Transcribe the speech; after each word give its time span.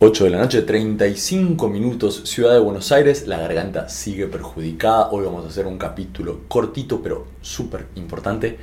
8 0.00 0.24
de 0.26 0.30
la 0.30 0.38
noche, 0.38 0.62
35 0.62 1.68
minutos, 1.68 2.22
Ciudad 2.24 2.52
de 2.52 2.60
Buenos 2.60 2.92
Aires, 2.92 3.26
la 3.26 3.36
garganta 3.36 3.88
sigue 3.88 4.28
perjudicada. 4.28 5.10
Hoy 5.10 5.24
vamos 5.24 5.44
a 5.44 5.48
hacer 5.48 5.66
un 5.66 5.76
capítulo 5.76 6.42
cortito 6.46 7.02
pero 7.02 7.26
súper 7.42 7.86
importante. 7.96 8.56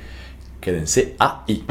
Quédense 0.62 1.14
ahí. 1.18 1.62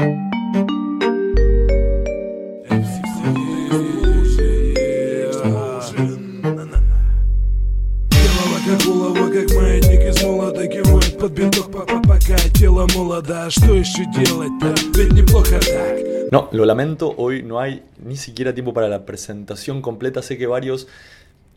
Голова 8.12 8.58
как 8.64 8.86
булава, 8.86 9.30
как 9.32 9.50
маятник 9.50 10.14
из 10.14 10.22
молота 10.22 10.68
Кивает 10.68 11.18
под 11.18 11.32
бинток, 11.32 11.72
папа, 11.72 12.00
пока 12.06 12.36
тело 12.54 12.86
молодо 12.94 13.46
А 13.46 13.50
Что 13.50 13.74
еще 13.74 14.04
делать-то? 14.14 14.74
Ведь 14.96 15.12
неплохо 15.12 15.58
так 15.58 16.14
No, 16.32 16.48
lo 16.50 16.64
lamento, 16.64 17.14
hoy 17.18 17.44
no 17.44 17.60
hay 17.60 17.84
ni 18.04 18.16
siquiera 18.16 18.52
tiempo 18.52 18.74
para 18.74 18.88
la 18.88 19.06
presentación 19.06 19.80
completa. 19.80 20.22
Sé 20.22 20.36
que 20.36 20.48
varios 20.48 20.88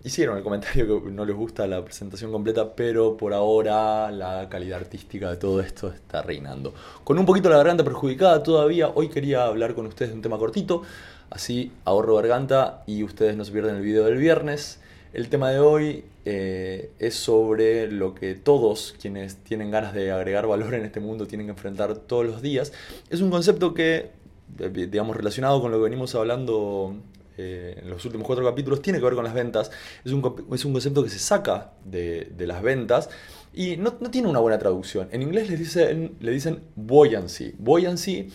hicieron 0.04 0.38
el 0.38 0.44
comentario 0.44 1.04
que 1.04 1.10
no 1.10 1.26
les 1.26 1.36
gusta 1.36 1.66
la 1.66 1.84
presentación 1.84 2.32
completa, 2.32 2.76
pero 2.76 3.18
por 3.18 3.34
ahora 3.34 4.12
la 4.12 4.48
calidad 4.48 4.80
artística 4.80 5.32
de 5.32 5.38
todo 5.38 5.60
esto 5.60 5.91
está 5.91 6.22
reinando. 6.22 6.76
Con 7.04 7.18
un 7.18 7.26
poquito 7.26 7.50
la 7.50 7.58
garganta 7.58 7.84
perjudicada 7.84 8.44
todavía, 8.44 8.90
hoy 8.90 9.10
quería 9.10 9.46
hablar 9.46 9.74
con 9.74 9.88
ustedes 9.88 10.12
de 10.12 10.18
un 10.18 10.22
tema 10.22 10.38
cortito, 10.38 10.84
así 11.32 11.72
ahorro 11.84 12.16
garganta 12.16 12.84
y 12.86 13.02
ustedes 13.02 13.36
no 13.36 13.46
se 13.46 13.52
pierden 13.52 13.76
el 13.76 13.82
video 13.82 14.05
del 14.05 14.18
viernes. 14.18 14.80
El 15.12 15.30
tema 15.30 15.49
de 15.49 15.58
hoy 15.58 16.05
eh, 16.26 16.91
es 16.99 17.16
sobre 17.16 17.91
lo 17.91 18.13
que 18.13 18.36
todos 18.36 18.94
quienes 19.02 19.38
tienen 19.38 19.72
ganas 19.72 19.96
de 19.96 20.12
agregar 20.12 20.46
valor 20.46 20.76
en 20.76 20.86
este 20.86 20.99
mundo 20.99 21.26
tienen 21.26 21.48
que 21.48 21.52
enfrentar 21.54 21.96
todos 21.96 22.24
los 22.24 22.44
días. 22.44 22.72
Es 23.10 23.22
un 23.22 23.32
concepto 23.32 23.74
que, 23.74 24.12
digamos, 24.58 25.16
relacionado 25.16 25.62
con 25.62 25.71
lo 25.71 25.77
que 25.77 25.84
venimos 25.84 26.16
hablando 26.16 26.95
eh, 27.38 27.80
en 27.81 27.90
los 27.90 28.03
últimos 28.05 28.27
cuatro 28.27 28.45
capítulos, 28.45 28.81
tiene 28.81 28.99
que 28.99 29.05
ver 29.05 29.16
con 29.16 29.23
las 29.23 29.34
ventas. 29.34 29.71
Es 30.03 30.12
un, 30.12 30.48
es 30.53 30.66
un 30.66 30.73
concepto 30.73 31.03
que 31.03 31.09
se 31.09 31.20
saca 31.20 31.71
de, 31.85 32.32
de 32.35 32.48
las 32.48 32.62
ventas 32.62 33.09
y 33.54 33.77
no, 33.77 33.96
no 33.99 34.12
tiene 34.12 34.27
una 34.27 34.40
buena 34.40 34.59
traducción. 34.59 35.07
En 35.12 35.21
inglés 35.21 35.49
les 35.49 35.59
dicen, 35.59 36.15
le 36.20 36.32
dicen 36.32 36.62
buoyancy. 36.76 37.55
Buoyancy, 37.57 38.29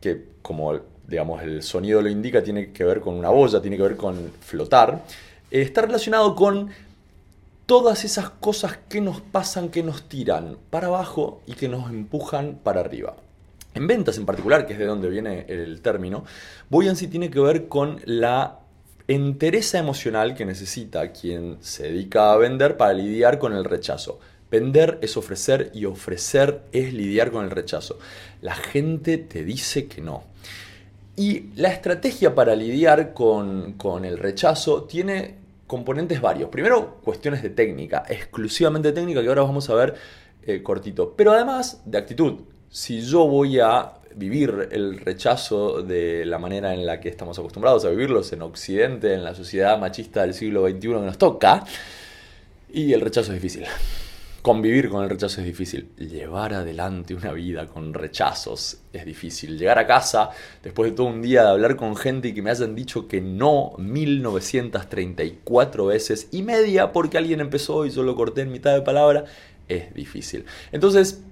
que 0.00 0.24
como 0.42 0.80
digamos 1.08 1.42
el 1.42 1.62
sonido 1.62 2.02
lo 2.02 2.08
indica, 2.08 2.42
tiene 2.42 2.70
que 2.72 2.84
ver 2.84 3.00
con 3.00 3.14
una 3.14 3.30
boya, 3.30 3.60
tiene 3.60 3.76
que 3.76 3.82
ver 3.82 3.96
con 3.96 4.30
flotar, 4.40 5.02
eh, 5.50 5.62
está 5.62 5.82
relacionado 5.82 6.34
con 6.36 6.70
todas 7.66 8.04
esas 8.04 8.30
cosas 8.30 8.78
que 8.88 9.00
nos 9.00 9.20
pasan, 9.20 9.70
que 9.70 9.82
nos 9.82 10.08
tiran 10.08 10.58
para 10.70 10.86
abajo 10.88 11.40
y 11.46 11.54
que 11.54 11.68
nos 11.68 11.90
empujan 11.90 12.58
para 12.62 12.80
arriba. 12.80 13.16
En 13.74 13.86
ventas 13.86 14.18
en 14.18 14.26
particular, 14.26 14.66
que 14.66 14.72
es 14.72 14.78
de 14.78 14.86
donde 14.86 15.08
viene 15.08 15.46
el 15.48 15.80
término, 15.80 16.24
buoyancy 16.68 17.06
tiene 17.06 17.30
que 17.30 17.40
ver 17.40 17.68
con 17.68 18.00
la 18.04 18.60
entereza 19.06 19.78
emocional 19.78 20.34
que 20.34 20.44
necesita 20.44 21.12
quien 21.12 21.56
se 21.60 21.84
dedica 21.84 22.32
a 22.32 22.36
vender 22.36 22.76
para 22.76 22.92
lidiar 22.92 23.38
con 23.38 23.54
el 23.54 23.64
rechazo. 23.64 24.20
Vender 24.50 24.98
es 25.02 25.16
ofrecer 25.16 25.70
y 25.74 25.84
ofrecer 25.84 26.62
es 26.72 26.92
lidiar 26.92 27.30
con 27.30 27.44
el 27.44 27.50
rechazo. 27.50 27.98
La 28.40 28.54
gente 28.54 29.18
te 29.18 29.44
dice 29.44 29.86
que 29.86 30.00
no. 30.00 30.24
Y 31.16 31.50
la 31.56 31.70
estrategia 31.70 32.34
para 32.34 32.54
lidiar 32.54 33.12
con, 33.12 33.72
con 33.74 34.04
el 34.04 34.18
rechazo 34.18 34.84
tiene 34.84 35.36
componentes 35.66 36.20
varios. 36.20 36.48
Primero, 36.48 36.96
cuestiones 37.02 37.42
de 37.42 37.50
técnica, 37.50 38.04
exclusivamente 38.08 38.92
técnica, 38.92 39.22
que 39.22 39.28
ahora 39.28 39.42
vamos 39.42 39.68
a 39.68 39.74
ver 39.74 39.94
eh, 40.42 40.62
cortito. 40.62 41.14
Pero 41.16 41.32
además 41.32 41.82
de 41.84 41.98
actitud. 41.98 42.40
Si 42.70 43.00
yo 43.00 43.26
voy 43.26 43.60
a 43.60 43.94
vivir 44.14 44.68
el 44.72 44.98
rechazo 44.98 45.80
de 45.82 46.26
la 46.26 46.38
manera 46.38 46.74
en 46.74 46.84
la 46.84 47.00
que 47.00 47.08
estamos 47.08 47.38
acostumbrados 47.38 47.86
a 47.86 47.90
vivirlos 47.90 48.30
en 48.32 48.42
Occidente, 48.42 49.14
en 49.14 49.24
la 49.24 49.34
sociedad 49.34 49.78
machista 49.78 50.20
del 50.22 50.34
siglo 50.34 50.68
XXI 50.68 50.80
que 50.80 50.88
nos 50.88 51.16
toca, 51.16 51.64
y 52.70 52.92
el 52.92 53.00
rechazo 53.00 53.32
es 53.32 53.40
difícil. 53.40 53.64
Convivir 54.42 54.90
con 54.90 55.02
el 55.02 55.08
rechazo 55.08 55.40
es 55.40 55.46
difícil. 55.46 55.88
Llevar 55.96 56.52
adelante 56.52 57.14
una 57.14 57.32
vida 57.32 57.68
con 57.68 57.94
rechazos 57.94 58.82
es 58.92 59.06
difícil. 59.06 59.58
Llegar 59.58 59.78
a 59.78 59.86
casa 59.86 60.28
después 60.62 60.90
de 60.90 60.96
todo 60.96 61.06
un 61.06 61.22
día 61.22 61.44
de 61.44 61.48
hablar 61.48 61.76
con 61.76 61.96
gente 61.96 62.28
y 62.28 62.34
que 62.34 62.42
me 62.42 62.50
hayan 62.50 62.74
dicho 62.74 63.08
que 63.08 63.22
no 63.22 63.72
1934 63.78 65.86
veces 65.86 66.28
y 66.32 66.42
media 66.42 66.92
porque 66.92 67.16
alguien 67.16 67.40
empezó 67.40 67.86
y 67.86 67.90
yo 67.90 68.02
lo 68.02 68.14
corté 68.14 68.42
en 68.42 68.52
mitad 68.52 68.74
de 68.74 68.82
palabra, 68.82 69.24
es 69.68 69.94
difícil. 69.94 70.44
Entonces, 70.70 71.22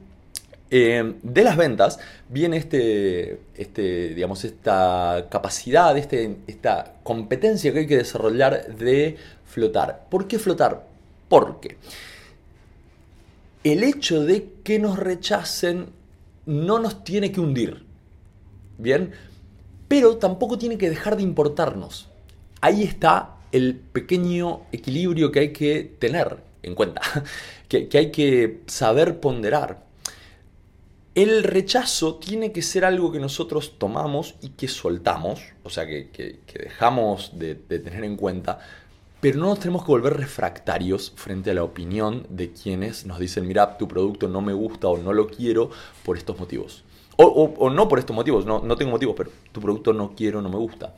eh, 0.71 1.15
de 1.23 1.45
las 1.45 1.57
ventas 1.57 1.99
viene 2.29 2.57
este, 2.57 3.41
este, 3.55 4.15
digamos, 4.15 4.45
esta 4.45 5.27
capacidad, 5.31 5.97
este, 5.97 6.39
esta 6.47 6.95
competencia 7.03 7.73
que 7.73 7.81
hay 7.81 7.87
que 7.87 7.99
desarrollar 7.99 8.75
de 8.77 9.17
flotar. 9.45 10.07
¿Por 10.11 10.27
qué 10.27 10.39
flotar? 10.39 10.87
Porque 11.29 11.77
el 13.63 13.83
hecho 13.85 14.23
de 14.25 14.55
que 14.65 14.79
nos 14.79 14.99
rechacen 14.99 15.87
no 16.47 16.79
nos 16.79 17.05
tiene 17.05 17.33
que 17.33 17.41
hundir, 17.41 17.85
¿bien? 18.79 19.13
Pero 19.89 20.17
tampoco 20.17 20.59
tiene 20.59 20.79
que 20.79 20.91
dejar 20.91 21.17
de 21.17 21.23
importarnos. 21.23 22.09
Ahí 22.61 22.83
está 22.83 23.37
el 23.53 23.77
pequeño 23.77 24.63
equilibrio 24.73 25.31
que 25.31 25.41
hay 25.41 25.53
que 25.53 25.97
tener 25.99 26.39
en 26.63 26.75
cuenta, 26.75 27.01
que, 27.69 27.89
que 27.89 27.99
hay 27.99 28.11
que 28.11 28.61
saber 28.67 29.21
ponderar. 29.21 29.86
El 31.17 31.43
rechazo 31.43 32.17
tiene 32.17 32.53
que 32.53 32.61
ser 32.63 32.85
algo 32.85 33.11
que 33.11 33.19
nosotros 33.19 33.79
tomamos 33.79 34.35
y 34.43 34.51
que 34.51 34.69
soltamos, 34.69 35.41
o 35.65 35.71
sea, 35.71 35.87
que, 35.87 36.41
dejamos 36.53 37.39
de, 37.39 37.55
tener 37.57 38.05
en 38.05 38.17
cuenta, 38.17 38.59
pero 39.21 39.39
no 39.39 39.47
nos 39.47 39.59
tenemos 39.59 39.83
que 39.83 39.93
volver 39.93 40.15
refractarios 40.15 41.15
frente 41.17 41.51
a 41.51 41.55
la 41.55 41.65
opinión 41.65 42.27
de 42.29 42.53
quienes 42.53 43.07
nos 43.07 43.19
dicen, 43.19 43.47
mira, 43.49 43.79
tu 43.79 43.89
producto 43.89 44.29
no 44.29 44.43
me 44.43 44.53
gusta 44.53 44.89
o 44.89 44.99
no 44.99 45.15
lo 45.15 45.27
quiero 45.27 45.71
por 46.05 46.19
estos 46.19 46.39
motivos. 46.39 46.85
O, 47.17 47.25
o- 47.25 47.65
o 47.65 47.71
no 47.71 47.89
por 47.89 47.99
estos 47.99 48.15
motivos, 48.15 48.45
no, 48.45 48.61
no 48.61 48.77
tengo 48.77 48.91
motivos, 48.93 49.15
pero 49.17 49.31
tu 49.53 49.61
producto 49.63 49.95
no 49.95 50.15
quiero, 50.15 50.43
no 50.43 50.51
me 50.51 50.59
gusta. 50.59 50.95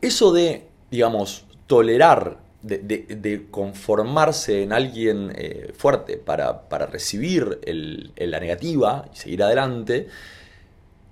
Eso 0.00 0.32
de, 0.32 0.68
digamos, 0.92 1.46
tolerar, 1.66 2.38
de, 2.64 3.46
conformarse 3.50 4.62
en 4.62 4.72
alguien 4.72 5.32
eh, 5.34 5.72
fuerte 5.76 6.16
para, 6.16 6.68
para 6.68 6.86
recibir 6.86 7.60
el- 7.64 8.12
la 8.16 8.40
negativa 8.40 9.06
y 9.12 9.16
seguir 9.16 9.42
adelante, 9.42 10.08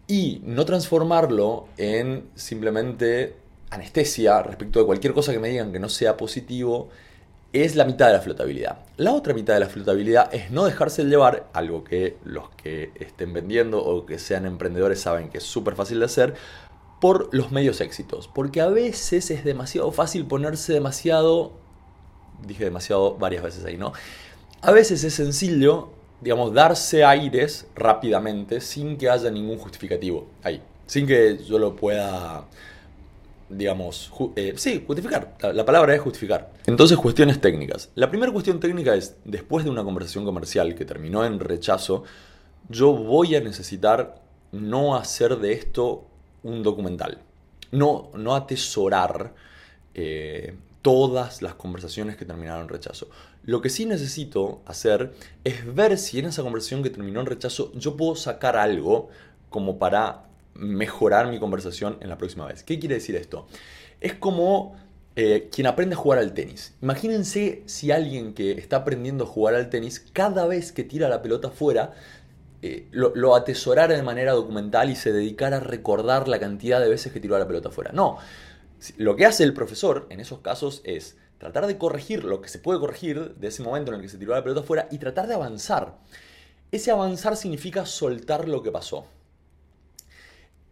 y 0.07 0.41
no 0.45 0.65
transformarlo 0.65 1.69
en 1.77 2.25
simplemente 2.35 3.35
anestesia 3.71 4.43
respecto 4.43 4.81
de 4.81 4.87
cualquier 4.87 5.15
cosa 5.15 5.33
que 5.33 5.39
me 5.39 5.49
digan 5.49 5.73
que 5.73 5.79
no 5.79 5.89
sea 5.89 6.17
positivo, 6.17 6.91
es 7.53 7.77
la 7.77 7.85
mitad 7.85 8.07
de 8.07 8.15
la 8.15 8.21
flotabilidad. 8.21 8.79
La 8.97 9.13
otra 9.13 9.35
mitad 9.35 9.55
de 9.55 9.61
la 9.61 9.69
flotabilidad 9.69 10.35
es 10.35 10.51
no 10.51 10.65
dejarse 10.65 11.05
llevar, 11.05 11.49
algo 11.53 11.85
que 11.85 12.17
los 12.25 12.49
que 12.51 12.91
estén 12.95 13.33
vendiendo 13.35 13.83
o 13.83 14.07
que 14.07 14.19
sean 14.19 14.47
emprendedores 14.47 15.01
saben 15.01 15.29
que 15.29 15.39
es 15.39 15.45
súper 15.45 15.75
fácil 15.75 15.99
de 15.99 16.07
hacer, 16.07 16.35
por 17.03 17.29
los 17.35 17.51
medios 17.51 17.81
éxitos. 17.81 18.29
Porque 18.33 18.61
a 18.61 18.69
veces 18.69 19.33
es 19.33 19.43
demasiado 19.45 19.91
fácil 19.91 20.25
ponerse 20.25 20.73
demasiado, 20.73 21.53
dije 22.47 22.63
demasiado 22.65 23.17
varias 23.17 23.43
veces 23.43 23.65
ahí, 23.65 23.77
¿no? 23.77 23.93
A 24.61 24.71
veces 24.71 25.03
es 25.03 25.13
sencillo, 25.13 25.89
digamos, 26.21 26.55
darse 26.55 27.05
aires 27.05 27.67
rápidamente 27.75 28.61
sin 28.61 28.97
que 28.97 29.11
haya 29.11 29.33
ningún 29.33 29.59
justificativo 29.59 30.29
ahí. 30.45 30.63
Sin 30.87 31.09
que 31.09 31.39
yo 31.45 31.59
lo 31.59 31.75
pueda 31.75 32.45
digamos, 33.49 34.11
ju- 34.11 34.33
eh, 34.37 34.55
sí, 34.57 34.83
justificar. 34.87 35.37
La, 35.43 35.53
la 35.53 35.65
palabra 35.65 35.95
es 35.95 36.01
justificar. 36.01 36.53
Entonces, 36.67 36.97
cuestiones 36.97 37.39
técnicas. 37.41 37.91
La 37.97 38.09
primera 38.09 38.33
cuestión 38.33 38.61
técnica 38.61 38.95
es, 38.95 39.17
después 39.25 39.65
de 39.65 39.71
una 39.71 39.85
conversación 39.85 40.25
comercial 40.25 40.75
que 40.75 40.85
terminó 40.87 41.23
en 41.27 41.39
rechazo, 41.39 42.05
yo 42.71 42.93
voy 42.95 43.35
a 43.35 43.41
necesitar 43.41 44.23
no 44.53 44.95
hacer 44.97 45.37
de 45.39 45.53
esto 45.53 46.07
un 46.43 46.63
documental. 46.63 47.19
No, 47.71 48.11
no 48.15 48.35
atesorar 48.35 49.35
eh, 49.95 50.55
todas 50.83 51.43
las 51.43 51.55
conversaciones 51.55 52.17
que 52.17 52.25
terminaron 52.25 52.63
en 52.63 52.69
rechazo. 52.69 53.09
Lo 53.45 53.61
que 53.61 53.71
sí 53.71 53.87
necesito 53.87 54.61
hacer 54.67 55.13
es 55.45 55.75
ver 55.75 55.97
si 55.99 56.19
en 56.19 56.27
esa 56.27 56.43
conversación 56.43 56.83
que 56.83 56.91
terminó 56.91 57.21
en 57.21 57.27
rechazo 57.27 57.73
yo 57.75 57.97
puedo 57.97 58.17
sacar 58.17 58.57
algo 58.57 59.09
como 59.49 59.79
para 59.79 60.25
mejorar 60.55 61.29
mi 61.29 61.39
conversación 61.39 61.99
en 62.01 62.09
la 62.09 62.19
próxima 62.19 62.47
vez. 62.47 62.63
¿Qué 62.63 62.79
quiere 62.79 62.97
decir 62.97 63.17
esto? 63.17 63.47
Es 64.01 64.15
como 64.15 64.77
eh, 65.15 65.49
quien 65.53 65.67
aprende 65.67 65.95
a 65.95 65.99
jugar 65.99 66.19
al 66.19 66.35
tenis. 66.35 66.75
Imagínense 66.83 67.63
si 67.67 67.91
alguien 67.91 68.35
que 68.35 68.53
está 68.53 68.77
aprendiendo 68.77 69.25
a 69.25 69.27
jugar 69.27 69.55
al 69.55 69.71
tenis, 69.71 70.01
cada 70.13 70.47
vez 70.47 70.73
que 70.73 70.85
tira 70.85 71.09
la 71.09 71.23
pelota 71.23 71.51
fuera, 71.51 71.95
eh, 72.63 72.89
lo, 72.93 73.13
lo 73.15 73.35
atesorara 73.35 73.95
de 73.95 74.03
manera 74.03 74.33
documental 74.33 74.89
y 74.89 74.97
se 74.97 75.13
dedicara 75.13 75.59
a 75.59 75.61
recordar 75.61 76.29
la 76.29 76.39
cantidad 76.39 76.81
de 76.81 76.89
veces 76.89 77.13
que 77.13 77.21
tiró 77.21 77.39
la 77.39 77.47
pelota 77.47 77.71
fuera. 77.71 77.93
No, 77.93 78.19
lo 78.97 79.17
que 79.17 79.27
hace 79.27 79.45
el 79.45 79.53
profesor 79.53 80.07
en 80.11 80.21
esos 80.21 80.41
casos 80.41 80.81
es 80.85 81.17
tratar 81.39 81.67
de 81.67 81.77
corregir 81.79 82.23
lo 82.23 82.41
que 82.41 82.49
se 82.49 82.61
puede 82.61 82.79
corregir 82.79 83.35
de 83.35 83.49
ese 83.49 83.65
momento 83.65 83.91
en 83.91 83.97
el 83.97 84.03
que 84.03 84.09
se 84.09 84.19
tiró 84.19 84.33
la 84.33 84.43
pelota 84.43 84.63
fuera 84.63 84.87
y 84.91 84.99
tratar 84.99 85.27
de 85.27 85.35
avanzar. 85.35 85.99
Ese 86.71 86.91
avanzar 86.91 87.37
significa 87.37 87.85
soltar 87.85 88.49
lo 88.49 88.63
que 88.63 88.71
pasó. 88.71 89.07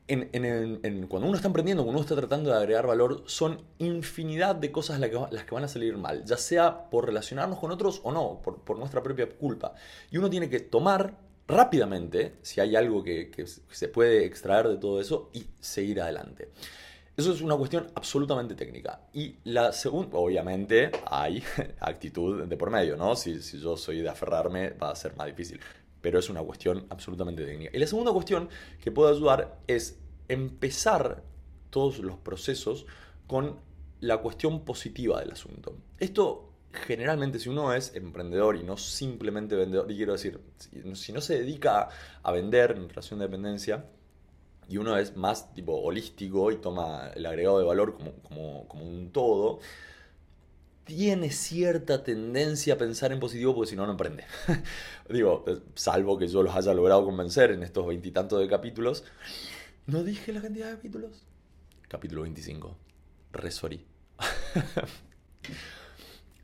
cuando 0.07 1.29
uno 1.29 1.35
está 1.35 1.49
emprendiendo, 1.49 1.83
cuando 1.83 1.99
uno 1.99 2.01
está 2.01 2.15
tratando 2.15 2.51
de 2.51 2.57
agregar 2.57 2.87
valor, 2.87 3.25
son 3.27 3.63
infinidad 3.79 4.55
de 4.55 4.71
cosas 4.71 5.01
las 5.01 5.11
que, 5.11 5.55
van 5.55 5.65
a 5.65 5.69
salir 5.69 5.97
mal, 5.97 6.25
ya 6.25 6.37
sea 6.37 6.89
por 6.89 7.07
relacionarnos 7.07 7.59
con 7.59 7.73
otros 7.73 8.01
o 8.05 8.13
no, 8.13 8.41
por, 8.41 8.79
nuestra 8.79 9.03
propia 9.03 9.29
culpa. 9.29 9.75
Y 10.11 10.19
uno 10.19 10.31
tiene 10.31 10.49
que 10.49 10.61
tomar 10.61 11.17
rápidamente, 11.51 12.37
si 12.43 12.61
hay 12.61 12.77
algo 12.77 13.03
que, 13.03 13.31
se 13.47 13.89
puede 13.89 14.25
extraer 14.25 14.69
de 14.69 14.77
todo 14.77 15.01
eso, 15.01 15.31
y 15.33 15.47
seguir 15.61 16.01
adelante. 16.01 16.51
Eso 17.17 17.33
es 17.33 17.43
una 17.43 17.57
cuestión 17.57 17.89
absolutamente 17.95 18.55
técnica. 18.55 19.03
Y 19.13 19.37
la 19.45 19.73
segunda, 19.73 20.17
obviamente, 20.17 20.91
hay 21.07 21.43
actitud 21.81 22.45
de 22.45 22.57
por 22.57 22.71
medio, 22.71 22.97
¿no? 22.97 23.17
Si, 23.17 23.43
si 23.43 23.59
yo 23.61 23.77
soy 23.77 24.01
de 24.01 24.09
aferrarme, 24.09 24.71
va 24.71 24.91
a 24.91 24.97
ser 24.97 25.15
más 25.17 25.27
difícil. 25.27 25.61
Pero 26.01 26.19
es 26.19 26.31
una 26.31 26.43
cuestión 26.43 26.87
absolutamente 26.89 27.45
técnica. 27.45 27.71
Y 27.75 27.79
la 27.79 27.87
segunda 27.87 28.13
cuestión 28.13 28.49
que 28.83 28.91
puedo 28.91 29.11
ayudar 29.11 29.59
es 29.67 29.99
empezar 30.29 31.23
todos 31.69 31.99
los 31.99 32.17
procesos 32.17 32.87
con 33.27 33.59
la 34.01 34.19
cuestión 34.19 34.65
positiva 34.65 35.21
del 35.21 35.33
asunto. 35.33 35.77
Esto 35.99 36.50
generalmente 36.73 37.39
si 37.39 37.49
uno 37.49 37.73
es 37.73 37.95
emprendedor 37.95 38.57
y 38.57 38.63
no 38.63 38.77
simplemente 38.77 39.57
vendedor, 39.57 39.91
y 39.91 39.97
quiero 39.97 40.13
decir, 40.13 40.41
si 40.95 41.13
no 41.13 41.21
se 41.21 41.39
dedica 41.39 41.89
a 42.23 42.33
vender 42.33 42.73
en 42.73 42.89
relación 42.89 43.19
de 43.19 43.27
dependencia, 43.27 43.85
y 44.71 44.77
uno 44.77 44.97
es 44.97 45.17
más 45.17 45.53
tipo 45.53 45.75
holístico 45.81 46.53
y 46.53 46.57
toma 46.57 47.11
el 47.17 47.27
agregado 47.27 47.59
de 47.59 47.65
valor 47.65 47.97
como, 47.97 48.65
como, 48.69 48.85
un 48.85 49.11
todo, 49.11 49.59
tiene 50.85 51.31
cierta 51.31 52.05
tendencia 52.05 52.75
a 52.75 52.79
pensar 52.79 53.11
en 53.11 53.19
positivo 53.19 53.53
porque 53.53 53.71
si 53.71 53.77
no, 53.77 53.85
no 53.85 53.93
emprende. 53.93 54.25
Digo, 55.09 55.45
salvo 55.75 56.17
que 56.19 56.29
yo 56.29 56.45
los 56.45 56.55
haya 56.55 56.73
logrado 56.73 57.05
convencer 57.05 57.51
en 57.51 57.65
estos 57.65 57.85
veintitantos 57.85 58.41
de 58.41 58.47
capítulos. 58.47 59.03
¿No 59.87 60.05
dije 60.05 60.33
la 60.33 60.41
cantidad 60.41 60.69
de 60.69 60.77
capítulos? 60.77 61.25
Capítulo 61.89 62.23
25. 62.23 62.77
Resori. 63.33 63.85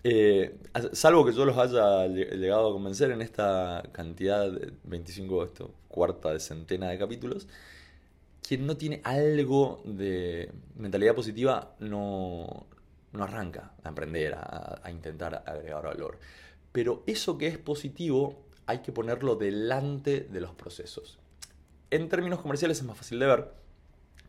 eh, 0.09 0.57
salvo 0.93 1.25
que 1.25 1.33
yo 1.33 1.45
los 1.45 1.57
haya 1.59 2.07
llegado 2.07 2.71
a 2.71 2.73
convencer 2.73 3.11
en 3.11 3.23
esta 3.23 3.83
cantidad 3.93 4.51
de 4.51 4.73
25, 4.85 5.45
esto, 5.45 5.75
cuarta 5.89 6.33
de 6.33 6.41
centena 6.41 6.91
de 6.91 6.99
capítulos 6.99 7.49
quien 8.47 8.67
no 8.67 8.77
tiene 8.77 9.01
algo 9.03 9.83
de 9.85 10.53
mentalidad 10.77 11.15
positiva 11.15 11.75
no, 11.81 12.67
arranca 13.19 13.73
a 13.83 13.89
emprender, 13.89 14.35
a, 14.35 14.81
a, 14.85 14.91
intentar 14.91 15.43
agregar 15.47 15.83
valor. 15.83 16.19
Pero 16.71 17.03
eso 17.07 17.39
que 17.39 17.49
es 17.49 17.59
positivo 17.59 18.45
hay 18.67 18.79
que 18.79 18.93
ponerlo 18.93 19.35
delante 19.35 20.21
de 20.21 20.41
los 20.41 20.53
procesos. 20.53 21.19
En 21.91 22.09
términos 22.09 22.41
comerciales 22.41 22.79
es 22.79 22.85
más 22.85 22.97
fácil 22.97 23.19
de 23.19 23.27
ver, 23.27 23.51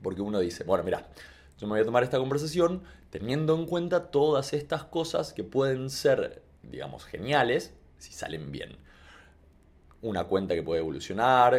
porque 0.01 0.21
uno 0.21 0.39
dice, 0.39 0.63
bueno, 0.63 0.83
mira, 0.83 1.07
yo 1.57 1.68
me 1.68 1.74
voy 1.74 1.81
a 1.81 1.86
tomar 1.86 2.04
esta 2.04 2.19
conversación 2.19 2.83
teniendo 3.09 3.56
en 3.56 3.65
cuenta 3.65 4.12
todas 4.12 4.54
estas 4.54 4.83
cosas 4.83 5.33
que 5.33 5.44
pueden 5.44 5.89
ser, 5.89 6.44
digamos, 6.63 7.06
geniales 7.06 7.74
si 7.98 8.13
salen 8.13 8.51
bien. 8.51 8.77
Una 10.01 10.25
cuenta 10.25 10.54
que 10.54 10.62
puede 10.62 10.81
evolucionar, 10.81 11.56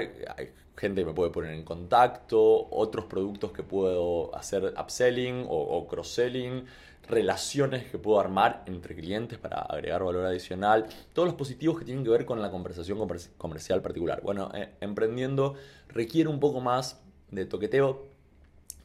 gente 0.77 1.03
que 1.03 1.07
me 1.07 1.13
puede 1.13 1.31
poner 1.31 1.53
en 1.53 1.65
contacto, 1.65 2.69
otros 2.71 3.07
productos 3.07 3.53
que 3.53 3.63
puedo 3.63 4.35
hacer 4.37 4.75
upselling 4.81 5.45
o, 5.49 5.87
cross-selling, 5.89 6.65
relaciones 7.09 7.91
que 7.91 7.99
puedo 7.99 8.21
armar 8.21 8.63
entre 8.67 8.95
clientes 8.95 9.39
para 9.39 9.63
agregar 9.63 10.05
valor 10.05 10.27
adicional, 10.27 10.87
todos 11.13 11.27
los 11.27 11.35
positivos 11.35 11.79
que 11.79 11.85
tienen 11.85 12.05
que 12.05 12.11
ver 12.11 12.25
con 12.25 12.41
la 12.41 12.51
conversación 12.51 12.99
comercial 13.37 13.83
particular. 13.83 14.21
Bueno, 14.23 14.51
eh, 14.55 14.75
emprendiendo 14.81 15.55
requiere 15.89 16.29
un 16.29 16.39
poco 16.39 16.61
más 16.61 17.03
de 17.31 17.45
toqueteo, 17.45 18.07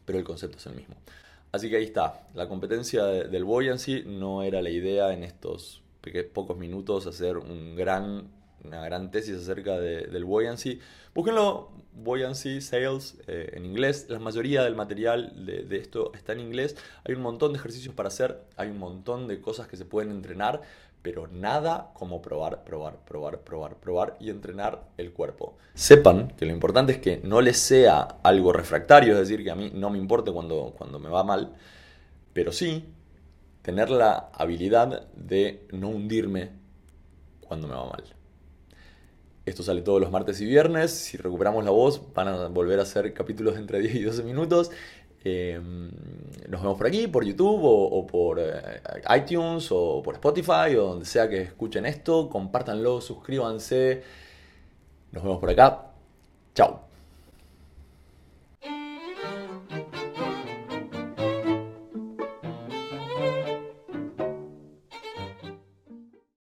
pero 0.06 0.20
el 0.20 0.24
concepto 0.24 0.58
es 0.58 0.66
el 0.66 0.76
mismo. 0.76 0.96
Así 1.52 1.70
que 1.70 1.78
ahí 1.78 1.84
está, 1.84 2.28
la 2.34 2.48
competencia 2.48 3.06
del 3.06 3.44
buoyancy 3.44 4.04
no 4.06 4.44
era 4.44 4.62
la 4.62 4.70
idea 4.70 5.14
en 5.14 5.24
estos 5.24 5.82
pocos 6.34 6.58
minutos 6.58 7.08
hacer 7.08 7.38
un 7.38 7.76
gran 7.76 8.28
una 8.64 8.84
gran 8.84 9.12
tesis 9.12 9.36
acerca 9.36 9.80
del 9.80 10.26
buoyancy. 10.26 10.80
Búsquenlo, 11.14 11.72
buoyancy, 11.94 12.62
sales, 12.62 13.18
eh, 13.28 13.52
en 13.54 13.66
inglés. 13.66 14.08
La 14.10 14.20
mayoría 14.20 14.64
del 14.64 14.76
material 14.76 15.46
de, 15.46 15.64
de, 15.64 15.78
esto 15.78 16.14
está 16.14 16.34
en 16.34 16.40
inglés. 16.40 16.76
Hay 17.04 17.16
un 17.16 17.22
montón 17.22 17.54
de 17.54 17.60
ejercicios 17.60 17.94
para 17.94 18.08
hacer, 18.08 18.42
hay 18.56 18.70
un 18.70 18.80
montón 18.80 19.28
de 19.28 19.42
cosas 19.42 19.68
que 19.68 19.78
se 19.78 19.86
pueden 19.86 20.12
entrenar, 20.12 20.62
pero 21.04 21.28
nada 21.28 21.92
como 21.94 22.22
probar, 22.22 22.64
probar, 22.64 22.98
probar, 23.06 23.42
probar, 23.42 23.76
probar 23.76 24.18
y 24.20 24.30
entrenar 24.30 24.88
el 24.98 25.12
cuerpo. 25.12 25.58
Sepan 25.76 26.30
que 26.30 26.46
lo 26.46 26.54
importante 26.54 26.94
es 26.94 27.00
que 27.00 27.20
no 27.24 27.42
les 27.42 27.58
sea 27.58 28.00
algo 28.24 28.54
refractario, 28.54 29.14
es 29.14 29.20
decir, 29.20 29.44
que 29.44 29.52
a 29.52 29.56
mí 29.56 29.70
no 29.76 29.90
me 29.90 30.00
importe 30.00 30.32
cuando, 30.32 30.74
cuando 30.78 31.00
me 31.00 31.10
va 31.10 31.24
mal, 31.26 31.54
pero 32.32 32.54
sí 32.54 32.86
tener 33.62 33.90
la 33.90 34.30
habilidad 34.34 35.08
de 35.14 35.68
no 35.74 35.90
hundirme 35.90 36.52
cuando 37.42 37.68
me 37.68 37.76
va 37.76 37.86
mal. 37.86 38.04
Esto 39.46 39.62
sale 39.62 39.82
todos 39.82 40.00
los 40.00 40.10
martes 40.10 40.40
y 40.40 40.46
viernes. 40.46 40.92
Si 40.92 41.18
recuperamos 41.18 41.66
la 41.66 41.72
voz, 41.72 42.02
van 42.14 42.30
a 42.30 42.48
volver 42.48 42.80
a 42.80 42.86
ser 42.86 43.14
capítulos 43.14 43.58
entre 43.58 43.80
10 43.80 43.96
y 43.96 44.04
12 44.04 44.24
minutos. 44.24 44.72
Em, 45.26 45.90
nos 46.50 46.62
vemos 46.62 46.78
por 46.78 46.88
aquí, 46.88 47.08
por 47.08 47.24
YouTube 47.24 47.62
o, 47.64 48.06
por 48.06 48.40
eh, 48.40 48.82
iTunes 49.18 49.70
o 49.72 50.02
por 50.04 50.16
Spotify 50.16 50.76
o 50.78 50.88
donde 50.88 51.06
sea 51.06 51.30
que 51.30 51.42
escuchen 51.42 51.86
esto. 51.86 52.30
Compártanlo, 52.30 53.02
suscríbanse. 53.02 54.04
Nos 55.12 55.24
vemos 55.24 55.40
por 55.40 55.50
acá. 55.50 55.86
Chao. 56.54 56.93